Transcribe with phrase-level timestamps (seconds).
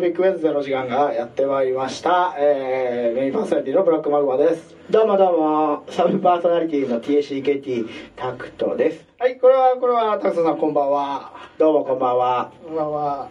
[0.00, 4.74] ビッグウェンズデーの時間がやってまいりました、えー、メインパーソナリティのブラックマグマです。
[4.88, 9.04] どうもどうも、サブパーソナリティの TACKT タクトです。
[9.18, 11.32] はいこれはこれはタクトさんこんばんは。
[11.58, 12.50] どうもこんばんは。
[12.64, 13.28] こんばんは。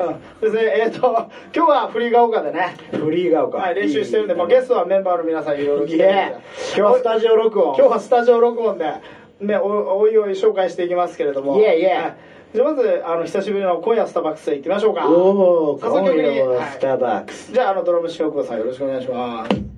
[0.00, 0.40] うん。
[0.40, 2.74] ですねえっ、と今日はフリーが丘でね。
[2.90, 3.58] フリーが丘。
[3.58, 6.34] はい練習してるんで、まあ、ゲストはメンバーの皆さんいろいろ来て
[6.74, 7.76] 今日はスタジオ録音。
[7.76, 8.94] 今日はスタジオ録音で、
[9.40, 11.56] ね、おおいおい紹介していきますけれども。
[11.60, 15.10] イエーイイエーイはいじゃあまずあの久しぶりの今夜スターバックスへ行ってみましょうか。
[15.10, 17.52] おー、早速今夜もスターバックス。
[17.52, 19.73] じゃああのドラムシオクさんよろしくお願いします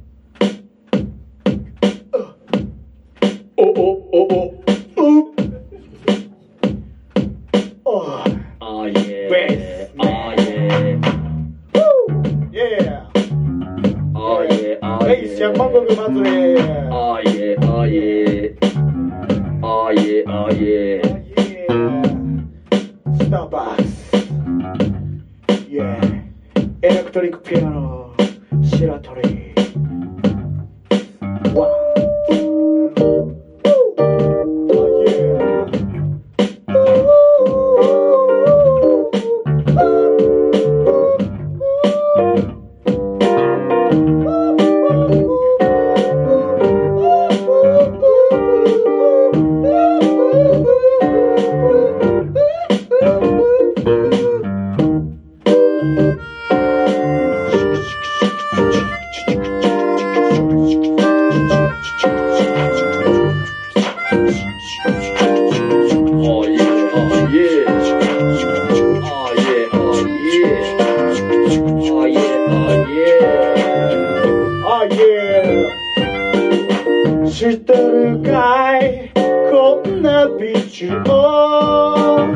[77.28, 79.10] 知ってるかい
[79.50, 82.26] こんなビーチを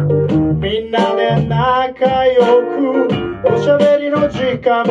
[0.61, 3.09] みんなで仲良く
[3.47, 4.85] おしゃべりの時間。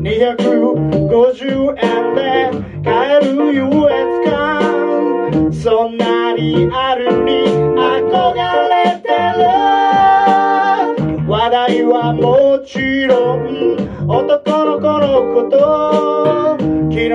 [0.00, 2.50] 250円で
[2.84, 7.57] 買える優越感そんなリアルに。
[12.12, 13.76] もちろん
[14.08, 17.08] 男の子のこと昨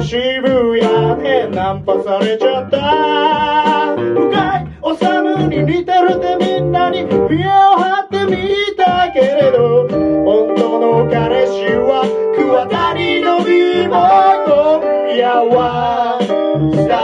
[0.00, 8.36] 日渋谷でナンパされちゃった深いおさむに似てるってみんなに見栄を張ってみ
[8.76, 12.02] たけれど本当の彼氏は
[12.36, 16.94] 桑谷のビーボー今夜はスタ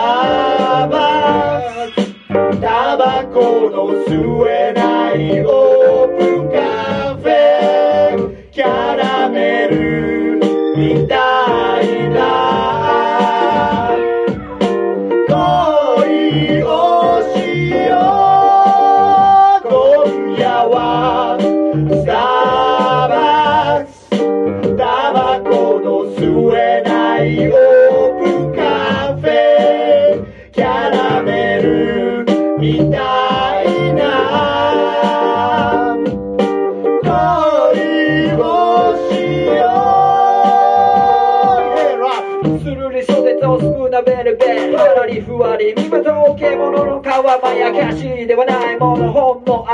[0.87, 0.95] ーバ
[1.87, 10.14] ックタバコの吸えないオャラ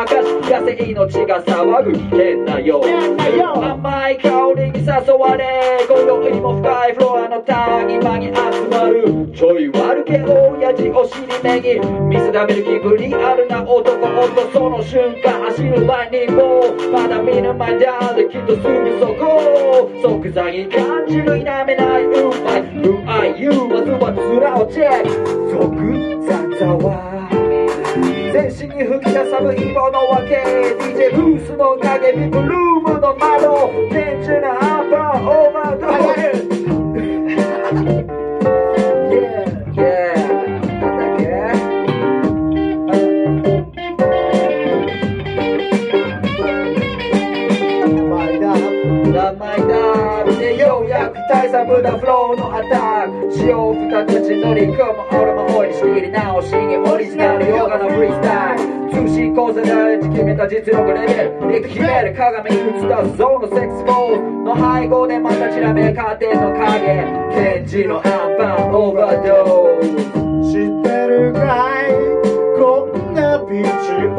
[0.07, 0.17] 証
[0.49, 8.33] 痩せ命が騒ぐ変なよ甘い香りに誘われ今宵も深いフロアの谷間に集
[8.71, 9.31] まる。
[9.37, 13.95] ちょい悪け親父お尻目に見せためる気分リアルな男
[14.29, 19.91] とその瞬間走る前にもうまだ見ぬ前だできっとすぐそこ。
[20.03, 23.51] 即座に感じる否めないうまい Who are you?
[23.69, 25.41] まずは面をチェック。
[25.51, 27.10] 即座ざわ
[28.33, 30.37] 全身に吹き出さむ芋のわけ
[30.79, 35.91] DJ ブースの影ビブルームの窓電池なアンパーオーバードー
[39.11, 40.21] Yeah, yeah
[50.61, 55.30] ようやく大差無駄フローのアタック潮二口乗り込む俺
[59.49, 67.05] ル通信講座で決めた実力レベル決める鏡に映ったゾーンのセックスボールの背後でまたちらめカーテンの影
[67.35, 68.03] ケンジのアン
[68.39, 69.83] パンオーバードー。
[70.43, 71.39] ズ知ってるか
[71.89, 71.91] い
[72.59, 74.07] こんなビーチ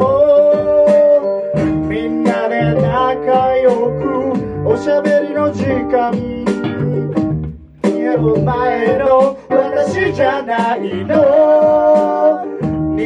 [1.88, 6.12] みんなで仲良くおしゃべりの時間。
[7.84, 11.71] 見える前の私じゃないの。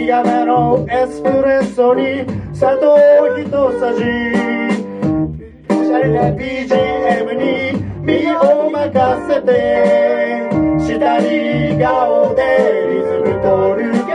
[0.06, 2.24] 苦めのエスプレッソに
[2.54, 2.96] 砂糖
[3.36, 3.50] 一
[3.80, 4.04] さじ
[5.68, 10.48] おしゃれな BGM に身を任せて
[10.78, 12.40] 下に顔で
[12.88, 14.05] リズム取る。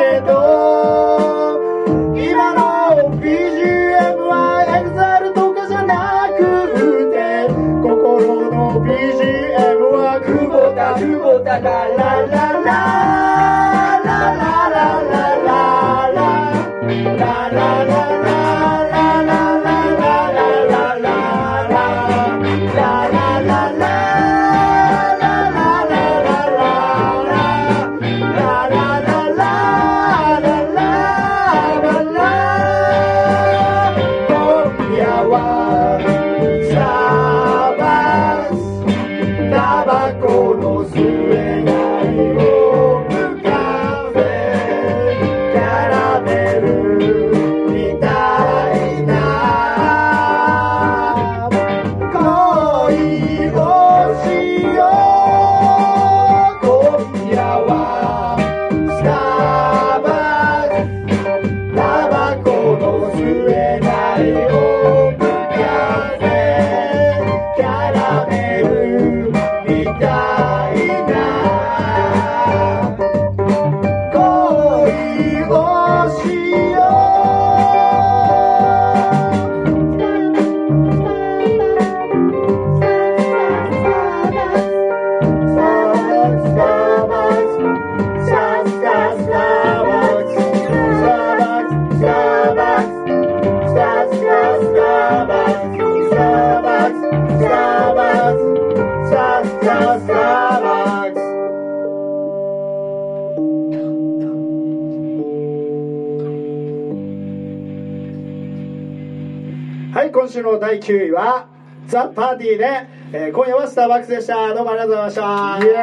[110.31, 111.47] 週の第9位は、
[111.87, 114.53] ザ・パーティーで、えー今夜はスターバックスでした。
[114.53, 115.21] どうもありがとうございました。
[115.65, 115.75] イエーイ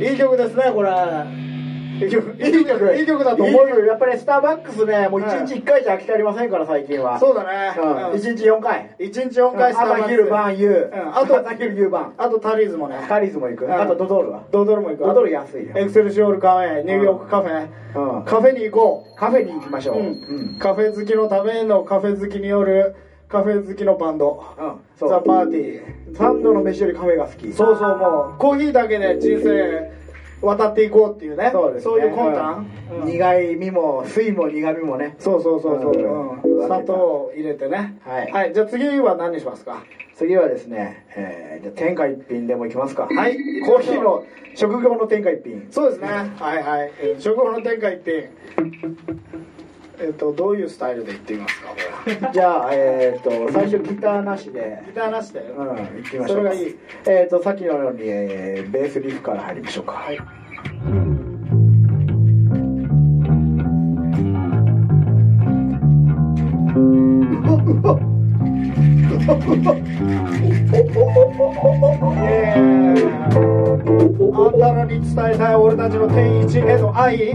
[0.00, 1.51] えーいい曲ですね、これ。
[2.04, 3.78] いい曲、いい曲、いい曲だと思うよ。
[3.80, 7.18] よやっぱりスターバックスねもう1日1回じゃ飽きてありませんから最近は。
[7.18, 7.74] そうだね。
[7.78, 7.90] うん。
[7.90, 8.94] うん1日4回。
[8.98, 10.04] 一日4回スターバックス。
[10.04, 10.90] 朝昼晩夕。
[10.92, 11.16] うん。
[11.16, 12.14] あと朝昼夕晩。
[12.18, 13.04] あとタリーズもね。
[13.08, 13.64] カリーズも行く？
[13.64, 13.72] うん。
[13.72, 14.44] あとドドールは？
[14.50, 15.04] ドドルも行く。
[15.04, 15.72] ドドル安いよ。
[15.76, 17.68] エクセルシオールカフェ、ニューヨークカフェ。
[17.94, 18.24] うん。
[18.24, 20.58] カフェに行こカフェに行きましょう。
[20.58, 22.94] カフェ好きのためのカフェ好きによる
[23.28, 24.44] カフェ好きのバンド。
[24.96, 26.16] ザ・パーティー。
[26.16, 27.52] 三度の飯よりカフェが好き。
[27.52, 29.91] そうそう、もう、コーヒーだけで人生
[30.42, 31.50] 渡っていこうっていうね。
[31.52, 32.66] そうですねいう魂胆。
[32.90, 35.92] うんうん苦いみも水も苦みもねそうそうそうそう。
[35.92, 37.98] うんうん砂糖を入れてね。
[38.04, 39.82] はいじゃあ次は何にしますか？
[40.14, 43.36] 次はですね、えー、じゃあ天下一品でもいきますかはい
[43.66, 44.24] コーヒーの
[44.54, 46.08] 食業の天下一品そうですね。
[46.38, 46.92] はいはい。
[47.00, 48.28] えー食後の天下一品。
[49.98, 52.32] えっと、どういうスタイルでいってみますか、これは。
[52.32, 55.40] じゃあえっ、と最初ギターなしでギターなしで？
[55.40, 55.76] うん行っ
[56.10, 56.76] てみましょうそれがいい。
[57.06, 60.18] えっ、とさっきのように、えーベースリフから入りましょうかはい。
[74.34, 77.34] あんたらに伝えたい俺たちの天一への愛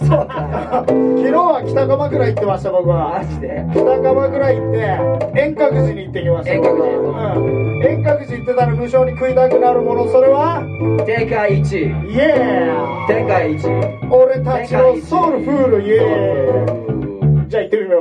[0.00, 3.18] そうだ昨日は北鎌倉行ってました僕は。
[3.18, 10.62] マジで北鎌倉行って遠隔寺に行ってきました遠隔寺うん遠隔寺行ってたら無償に食いたくなるものそれは？
[11.06, 11.72] 天下一。
[11.72, 11.84] イ
[12.18, 13.66] エー天下一。
[14.10, 17.98] 俺たちのソウルフールイエーイじゃあ行ってみよ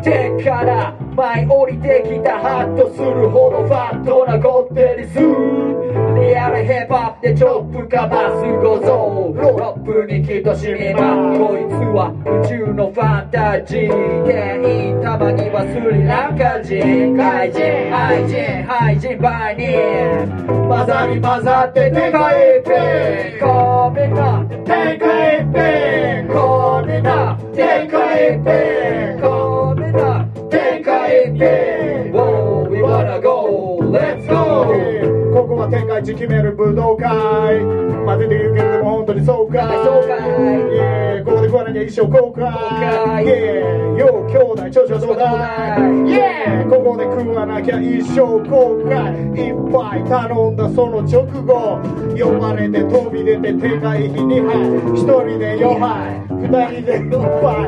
[0.00, 0.02] う。
[0.04, 6.64] 天から舞い降りてきたハッとするほどファットなこってりすリアル。
[6.64, 12.10] ヒップホッでチョップかますごぞロップにきとしみばこいつは
[12.42, 17.62] 宇宙のファンタジー店員たまにはスリランカ人怪人
[17.94, 19.68] 愛人廃人売人
[20.68, 28.83] 混ざり混ざってでかいペンコメなでかいペンコメなでかいペンコ
[36.04, 37.64] こは天下一決める武道会。
[38.04, 39.84] 待てて言うけれども本当にそうかい。
[39.84, 40.28] そうかい。
[40.28, 40.32] イ
[40.76, 42.44] エーイここで食われで一生後悔。
[42.44, 45.78] 悔イエーイよう兄弟長々どうだ。
[45.78, 45.80] い
[46.10, 48.92] イエーイここで食わなきゃ一生後悔。
[49.34, 51.80] いっぱい頼んだその直後。
[52.16, 54.56] 呼ばれて飛び出て手がい2杯
[54.92, 57.66] 1人で4杯2人で6杯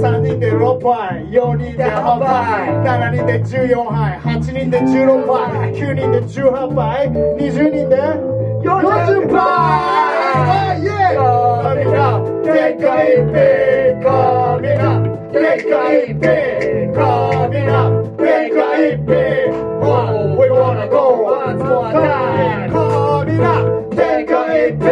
[0.00, 7.96] 3人で6杯4人で8杯7人で14杯8人で16杯9人で18杯20人で
[8.62, 9.36] 40杯
[10.80, 11.22] イエー
[11.72, 12.48] イみんなで
[12.82, 14.82] かいペーカーみんな
[15.32, 17.76] でかいペーカーみんな
[18.16, 18.20] で
[18.50, 20.94] かいペーカー We wanna go
[21.26, 23.46] Once more time カーみんな
[23.90, 24.84] でかいペ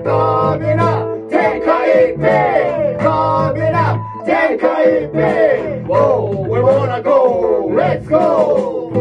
[0.00, 0.82] ーカーみんな
[1.28, 2.57] でかいペー
[4.28, 7.72] なでかいペー Whoa, We wanna go.
[7.72, 8.92] Let's go.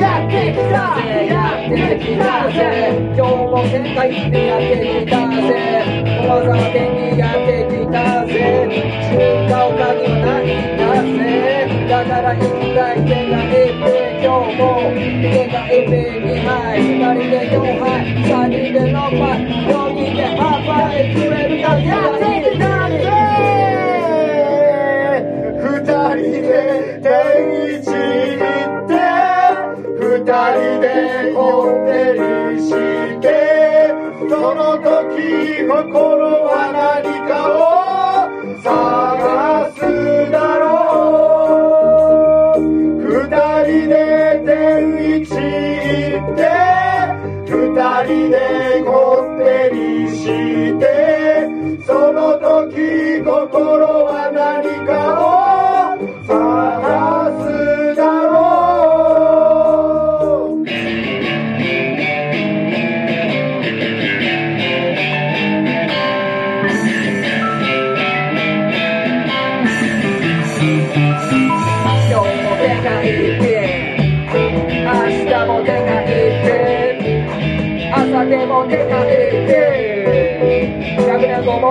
[0.00, 1.28] やってきたぜ。
[1.28, 2.56] やってきたぜ
[3.14, 4.72] 今日も世界でやって
[5.04, 5.44] きたぜ。
[6.06, 6.76] 小技で
[7.18, 8.32] やってきたぜ。
[9.10, 11.86] 中華おかにはないんだぜ。
[11.90, 12.34] だから
[13.10, 14.62] 手がエペ今日も
[14.94, 15.90] 手がエペ
[16.20, 19.34] 2杯2人で4杯3人で6杯
[19.66, 23.02] 4人で8杯食えるかやってきたぜ
[25.58, 25.82] 二
[26.14, 27.10] 人で天
[27.80, 28.94] 一行って
[29.98, 30.86] 二人で
[31.34, 32.70] こってりし
[33.20, 33.26] て
[34.28, 36.19] その時心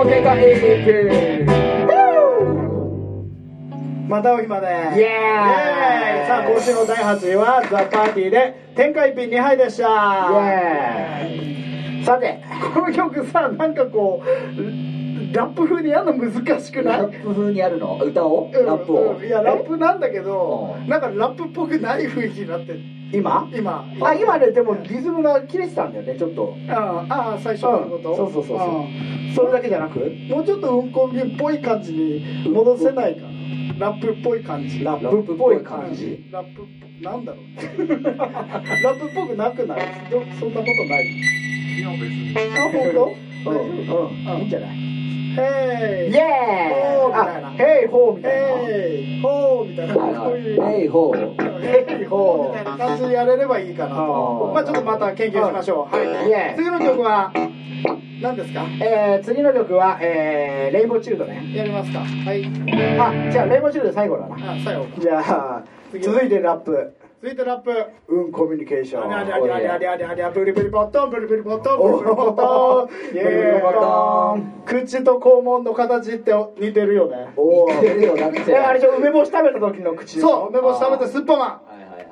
[0.00, 1.46] 後もでかいペ
[4.08, 4.66] またお暇で。
[6.26, 9.84] さあ今週の第8位はザ・パーティーで天下一品2杯でした。
[12.04, 12.42] さて
[12.74, 14.99] この曲さなんかこう
[15.32, 16.98] ラップ風にやるの難しくない？
[17.02, 17.98] ラップ風にやるの？
[18.02, 18.50] 歌を？
[18.52, 19.16] うんラップを？
[19.18, 19.24] うん。
[19.24, 20.88] いやラップなんだけどうん。
[20.88, 22.72] なんかラップっぽくない雰囲気になって。
[22.72, 22.80] る
[23.12, 23.48] 今？
[23.54, 23.84] 今。
[24.02, 26.54] あ今ねでもリズムが切れてたんだよねちょっと。
[26.68, 28.16] ああ最初のこと、うん。
[28.16, 28.68] そうそうそうそう。
[28.68, 29.34] うん。
[29.34, 29.98] それだけじゃなく？
[30.28, 33.22] もうちょっとうんこみっぽい感じに戻せないか
[33.78, 34.82] ラップっぽい感じ。
[34.84, 36.26] ラップっぽい感じ？
[36.32, 37.44] ラップっぽなんだろう。
[37.44, 38.00] ね
[38.82, 39.80] ラップっぽくなくない？
[40.10, 41.06] ど そんなことない。
[41.06, 42.34] いや別に。
[42.58, 43.50] あ本当？
[43.50, 43.56] うん。
[43.58, 43.60] う
[44.36, 44.40] ん。
[44.40, 44.99] いいんじゃない？
[45.36, 51.16] ヘイイエーイほーみたいなあヘイホーみたいなヘイホーみたいなはいこういヘイホー
[51.60, 54.52] ヘイホーみたいな感じでやれればいいかなと。
[54.54, 55.94] まあちょっとまた研究しましょう。
[55.94, 56.56] はい。
[56.56, 57.32] 次の曲は
[58.22, 58.66] 何ですか？
[58.82, 61.52] えー次の曲はえーレインボーチルドね。
[61.54, 62.00] やりますか。
[62.00, 62.44] はい。
[62.98, 64.34] あじゃあレインボーチルド最後だな。
[64.52, 64.86] あ最後。
[64.98, 65.62] じゃあ
[66.00, 67.70] 続いてラップ続いてラップ。
[68.08, 69.14] うんコミュニケーション。
[69.14, 82.06] ありゃりゃりゃりゃりゃりゃりゃブリブリポットンブリブリポットンブリブリポットンブリブリポットン口と肛門の形って似てるよねおお似てるよだってえあれじゃ梅干し食べた時の口そう梅干し食べてスッパマはいはいはい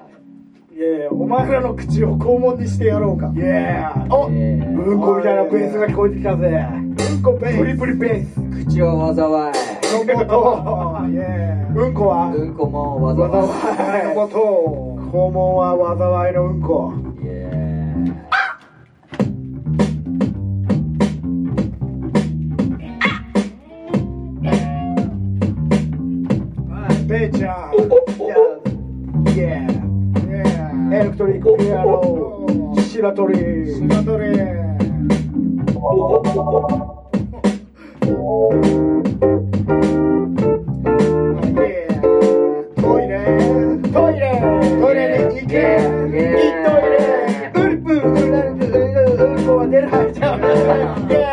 [0.74, 16.92] ンイエーイお前らの口を肛門にしてやろうかイエーイおえーうんこみたいなベースが聞こえてきたぜうんこベイプリプリベース口は災のことうんこはいうんこも災災いのこと肛門は災いのうんこ
[27.08, 27.74] いイちゃん
[29.28, 29.66] イエ
[30.90, 32.74] レクトリックピアノ。
[32.76, 33.34] 白鳥
[33.66, 34.02] シガ
[46.18, 51.27] いいトイレウルプウルうんこは出ないじゃん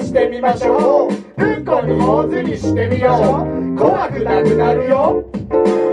[0.00, 1.44] してみましょう。
[1.44, 3.78] うんこに上手にしてみよう。
[3.78, 5.24] 怖くなくなるよ。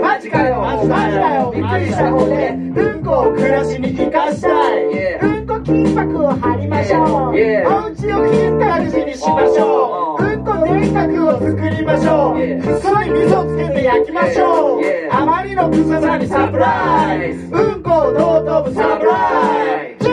[0.02, 0.60] マジかよ。
[0.60, 1.52] マジだよ。
[1.54, 4.84] びっくりした方でうんこを暮らしに生かしたい。
[5.22, 7.04] うんこ金箔を貼りましょう。
[7.04, 10.24] お家を金閣寺にしましょう。
[10.24, 10.44] うん。
[10.44, 12.80] こ電卓を作りましょう。
[12.80, 14.82] そに味噌つけて焼きましょう。
[15.10, 17.46] あまりの臭さにサプライズ。
[17.54, 20.08] うんこをどう飛ぶサプライズ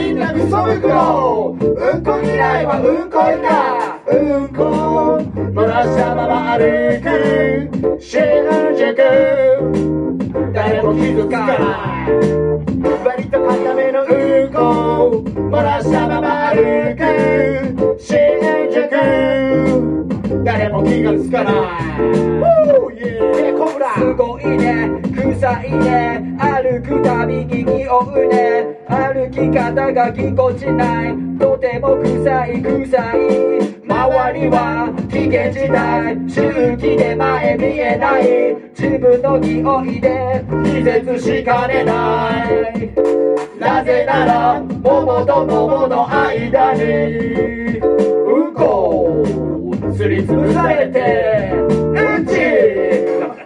[0.00, 4.60] みんな味噌袋うんこ嫌いはうんこいかうんこ。
[5.52, 6.64] 漏らしたまま歩
[7.02, 8.18] く新
[8.78, 8.96] 宿
[10.54, 11.54] 誰も気づかな
[12.06, 12.10] い
[13.04, 14.58] 割と固めのうんこ
[15.34, 16.56] 漏らしたまま歩
[16.96, 18.16] く新
[18.72, 18.88] 宿
[20.44, 21.54] 誰も気がつかない。
[22.00, 22.90] Woo!
[22.94, 23.58] Yeah!
[23.58, 24.88] コブラすごいね。
[25.14, 31.14] 臭いね歩くたびに匂うね歩き方がぎこちない。
[31.38, 33.80] とても臭い臭い。
[33.86, 38.56] 周りは危険地帯周期で前見えない。
[38.70, 42.90] 自分の匂いで気絶しかねない。
[43.58, 48.09] なぜなら桃と桃の間に。
[50.00, 52.32] すりつぶされてうんち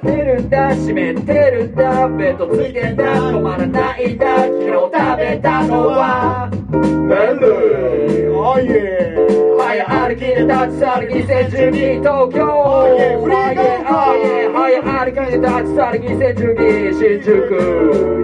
[0.05, 6.49] 寝るんだ閉めてるんだベッドついてんだ止まらないんだ昨日食べたのは。
[6.71, 9.59] 麺類 Oh yeah!
[9.59, 12.47] 早歩きで立ち去る2012東京。
[12.47, 17.35] Oh yeah, フリーガン Oh yeah 早歩きで立ち去る2012新宿。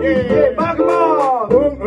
[0.05, 0.91] Yeah, バグモ
[1.27, 1.30] ン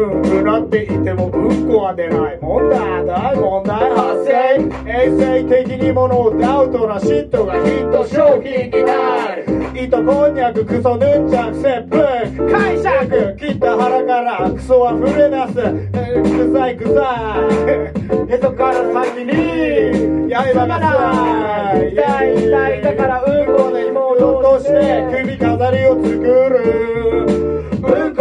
[0.04, 4.34] うんうんうなっていてもうんこは出ない問題大問題発生。
[4.90, 9.46] 衛生的にものダウトな嫉妬がヒット商品になる。
[9.74, 13.38] 糸こんにゃくクソヌンチャク切腹解釈。
[13.38, 15.60] 切った腹からクソは触れ出す。
[15.94, 16.90] えー臭い臭
[18.30, 18.34] い。
[18.34, 20.34] へそから先に。
[20.34, 24.74] 刃が臭い痛い痛いだからうんこの紐を落として。
[24.74, 26.98] て首飾りを作る。
[26.98, 27.03] うん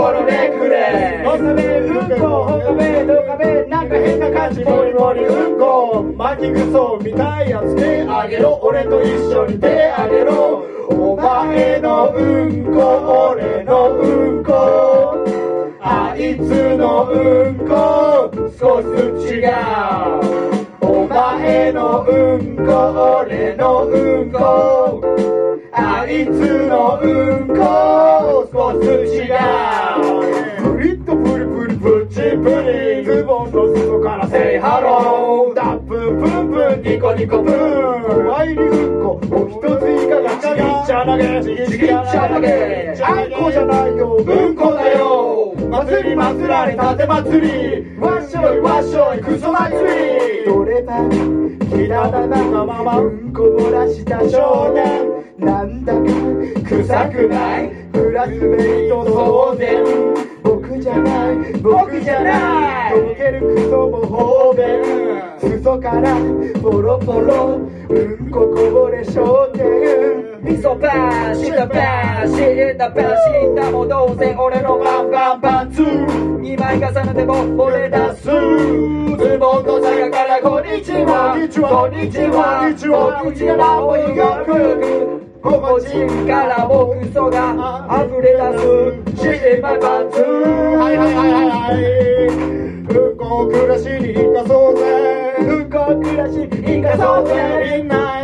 [0.02, 6.02] このネックレほかめうんこほかめどかめなんか変な感じもりもりうんこ。
[6.16, 8.58] 巻きクソみたいやつ手あげろ。
[8.64, 10.66] 俺と一緒に手あげろ。
[10.90, 15.24] お前のうんこ俺のうんこ。
[15.80, 19.52] あいつのうんこ少しずつ違う。
[20.80, 25.41] お前のうんこ俺のうんこ。
[25.74, 26.28] あいつ
[26.68, 29.34] のうんこ少しずつ違う。
[30.76, 35.54] プリッとプリプリプチプリズボンの裾からセイハロー。
[35.54, 38.26] ダップンプンプンニコニコプン。
[38.26, 44.16] ワイリうんこお一つ以下がちぎっちゃ投げちぎっちゃ投げあんこじゃないよ。
[44.16, 45.54] うんこだよ。
[45.70, 47.96] 祭り祭られたて祭り。
[47.98, 49.20] わっしょいわっしょい。
[49.22, 50.31] クソ祭り。
[50.44, 51.08] どれば
[51.76, 56.00] ひらだなままうんこ漏らした少年なんだか
[56.68, 57.70] 臭くない。
[57.92, 59.84] クラスメイト当然。
[60.42, 62.92] 僕じゃない僕じゃない。
[62.94, 64.62] とぼけるクソも方便。
[65.60, 66.16] 裾から
[66.60, 67.56] ポロポロ
[67.88, 77.24] うんここぼれ商店味噌パン死んだパン死んだパン死んだもどうせ俺のパンパンパンツー2枚重ねて。
[77.24, 84.02] も俺出すズボンの中からこんにちはこんにちはこんにちはこんにちはお口からもよ
[84.44, 84.50] く
[85.40, 91.82] ここちんからもクソが溢れ出す死んまパンツはいはいはいはいはい。
[92.26, 97.78] うんこ暮らしに生かそうぜうんこ暮らし生かそうぜ。
[97.80, 98.22] いな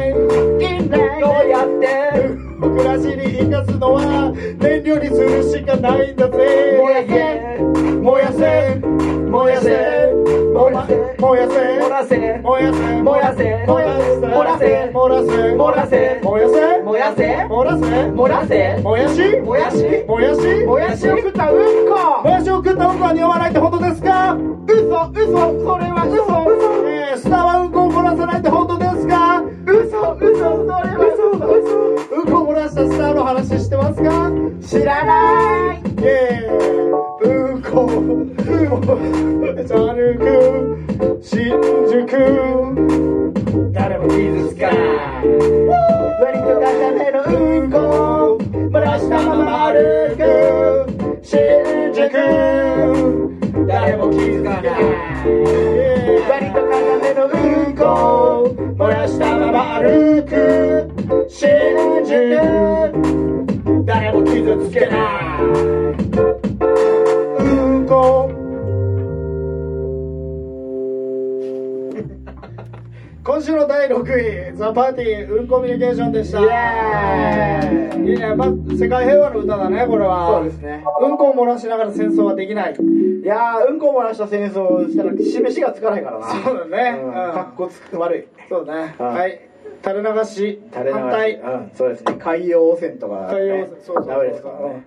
[0.88, 7.59] どうやって暮らしに生かすのは燃料にするしかないんだぜ燃やせ
[8.00, 8.81] 燃やせ
[9.31, 26.78] 燃やせ燃やせ燃やせ燃らせ燃やせ燃やせ燃やせ燃らせ燃らせ燃らせ燃やせ燃やせ燃らせ燃らせ燃やし燃やし燃やしもやしを食ったうんこもやしを食ったうんこは匂わないって本当ですか嘘嘘それは嘘
[27.11, 29.42] えー、はうんこを漏らさないって本当ですか？
[29.66, 31.73] 嘘嘘それは嘘。
[32.16, 34.31] うんこ漏らしたスターの話してますか？
[34.61, 35.79] 知らない。
[35.79, 37.87] イエーイうんこ。
[37.87, 38.37] うん
[38.68, 38.85] こ。
[39.64, 40.25] じゃ歩く
[41.23, 41.49] 新
[41.88, 42.05] 宿。
[43.73, 44.77] 誰も傷つかない
[46.21, 47.77] 割と固めのうんこ
[48.71, 49.75] 漏らしたまま歩
[50.14, 50.21] く。
[51.23, 51.38] 新
[51.94, 52.05] 宿。
[53.66, 55.78] 誰も気づかない。
[59.81, 61.49] 歩く新
[62.05, 62.19] 宿
[63.85, 64.97] 誰も傷つけな
[65.38, 65.43] い
[67.45, 68.29] うんこ
[73.23, 76.41] 今週の第6位、ザ・パーティー、うんコミュニケーションでした。
[76.41, 80.38] イエーイいいね、まあ、世界平和の歌だね、これは。
[80.38, 82.73] そうですねうんこを漏らしながら戦争はできない。
[82.73, 86.27] いやー、うんこ漏らした戦争したら、示しがつかないからな。
[86.27, 88.25] そうだねうんうんかっこつく悪い。
[88.49, 88.97] そうね。
[88.99, 89.48] うんはい。
[89.85, 91.35] 垂れ流し、垂れ流し反対。
[91.37, 92.17] うん、そうですね。
[92.19, 93.38] 海洋汚染とか、ね。
[93.38, 94.49] 海洋汚染そうそうそうダメですか？
[94.51, 94.85] らね。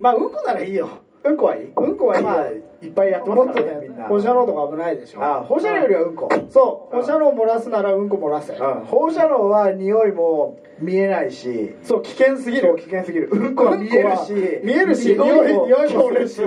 [0.00, 0.88] まあ、うんこならいいよ。
[1.24, 1.72] うん、うんこはいい？
[1.76, 5.22] うんこはいいよまあ、いっぱいやってますからね、放射能とか危ないでしょ。
[5.22, 6.28] あ、放射能よりはうんこ。
[6.50, 8.54] そう、うん放射能を漏らすならうんこ漏らせ。
[8.54, 12.82] うん、放射能は匂いも見えないし、そう、危険すぎそうる。
[12.82, 13.28] 危険すぎる。
[13.30, 14.32] うんこは見えるし、
[14.64, 16.42] 見えるし匂いも匂いも強烈。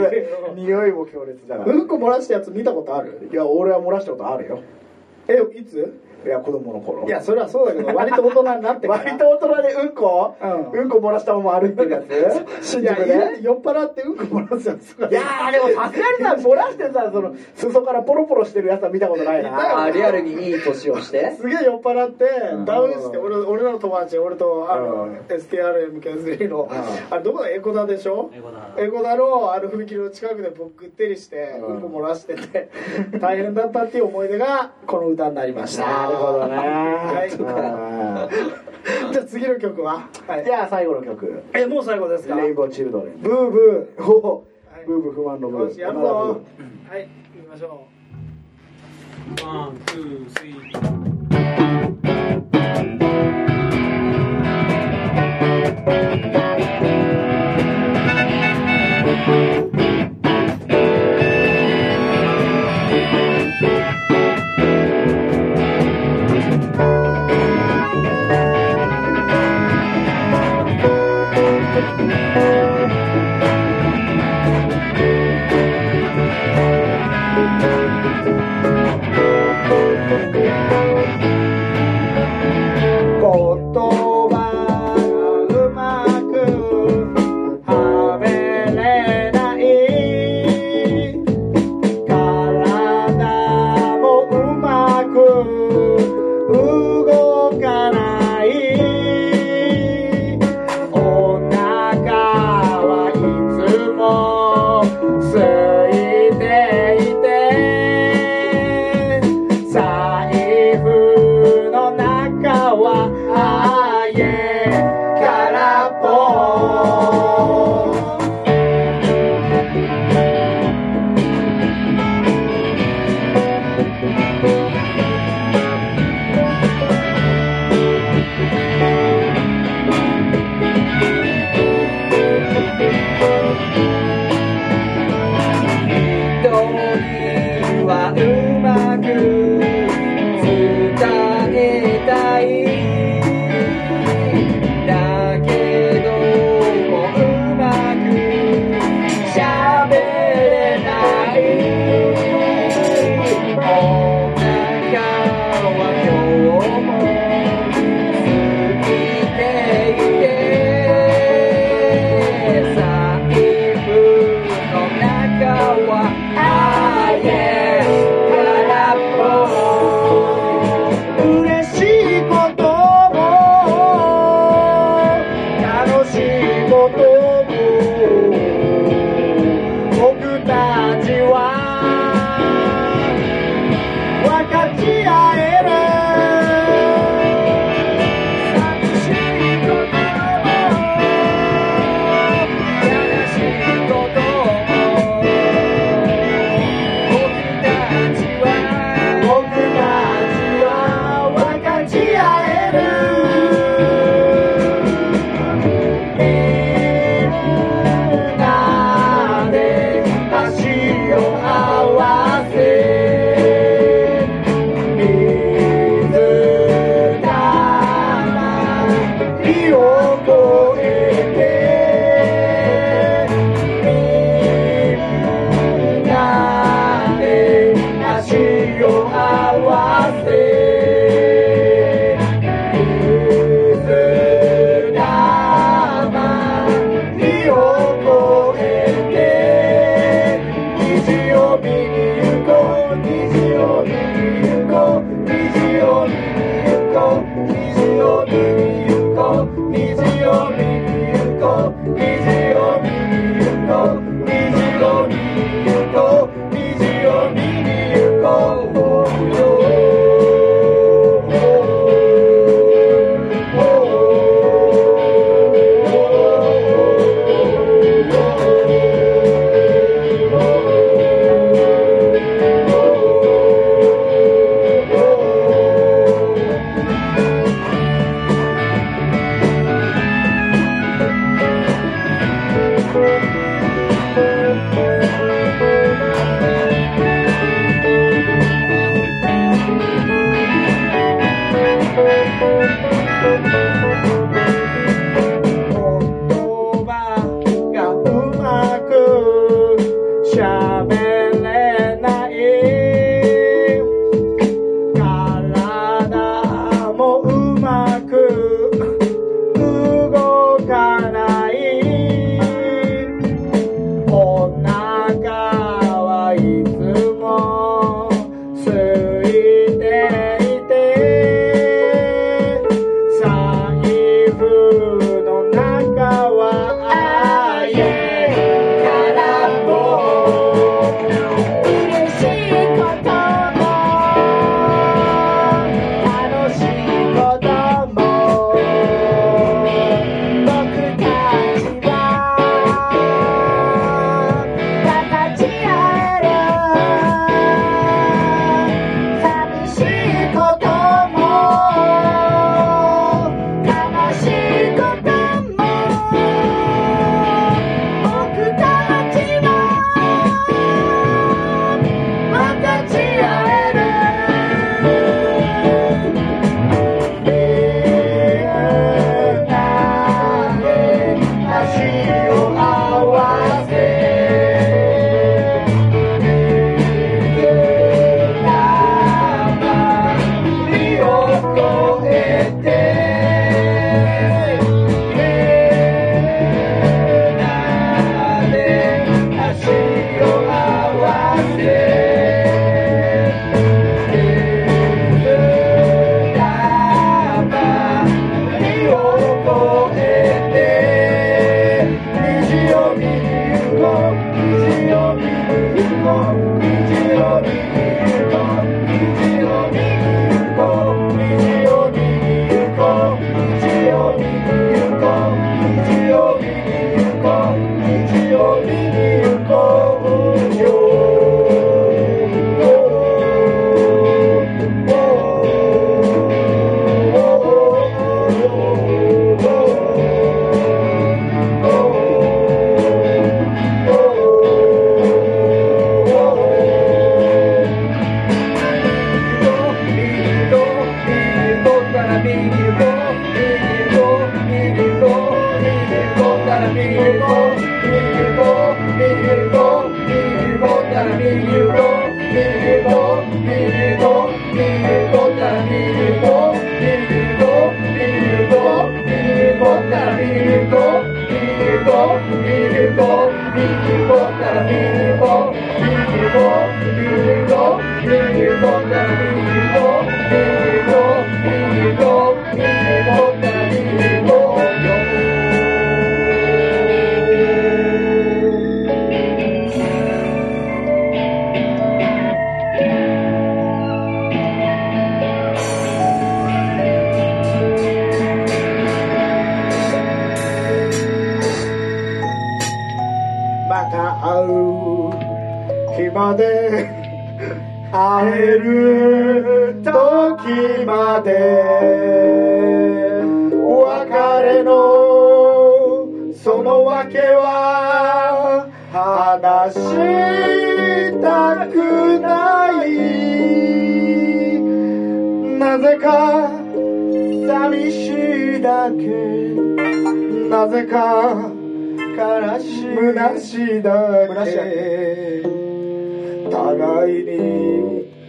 [0.55, 1.73] 匂いも強烈だから。
[1.73, 3.29] うんこ漏らしたやつ見たことある？
[3.31, 4.59] いや、俺は漏らしたことあるよ。
[5.29, 6.01] え、いつ？
[6.25, 7.05] いや、子供の頃。
[7.07, 9.03] いや、それはそうだけど、割と大人になってから。
[9.03, 12.05] 割と大人でうんこ、ううんん、こ漏らしたまま歩いてるやつ？
[12.77, 13.39] 新いや、宿で。
[13.41, 14.93] 酔っ払ってうんこ漏らすやつ。
[14.95, 19.83] がいやーでもさすがにさ漏らしてさその裾からポロポロしてるやつは見たことないな。
[19.85, 21.31] あーリアルにいい年をして。
[21.39, 22.65] すげえ酔っ払ってうん。
[22.65, 25.17] ダウンして俺俺らの友達俺とあのうん。
[25.27, 26.77] STRMK3 のうん。
[27.13, 27.49] あれどこだ？
[27.49, 28.29] エコダでしょ？
[28.33, 28.83] エコダ。
[28.83, 31.75] エコダのあの踏切の近くで僕ぐってりしてうん。
[31.75, 31.81] うん。
[31.81, 32.69] こ漏らしてて
[33.19, 35.85] 大変だったっていう思い出がこの歌になりました
[36.15, 36.55] ほどね。
[39.11, 40.07] じゃあ次の曲は？
[40.27, 40.45] はい。
[40.45, 41.43] じゃあ最後の曲。
[41.53, 42.35] えもう最後ですか？
[42.35, 43.17] レインボーチルドレン。
[43.19, 44.47] ブーブおお。
[44.71, 44.85] はい。
[44.85, 45.61] ブーブー不満のブー。
[45.61, 46.41] ーよしやるぞ。
[46.89, 47.87] はい行きましょ
[49.41, 49.45] う。
[49.45, 50.55] One, two, three。
[59.25, 59.64] 言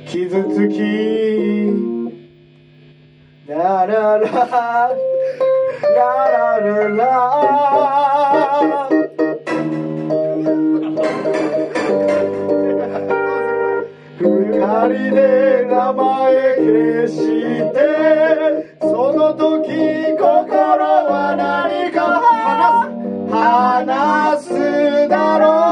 [0.06, 0.78] 傷つき。
[3.48, 4.20] ラララ。
[4.20, 4.26] ラ
[5.82, 6.96] ラララ。
[14.18, 14.24] 二
[14.88, 17.76] 人で名前消して
[18.80, 19.76] その時
[20.16, 22.86] 心は何か話す
[23.28, 25.65] 話すだろう。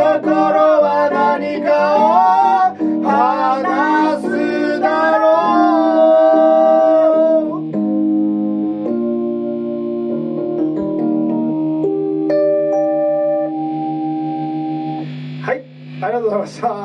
[0.00, 1.68] 心は何か
[2.00, 5.28] を話すだろ
[7.44, 7.60] う。
[15.44, 15.60] はい
[16.02, 16.79] ありがとうございました。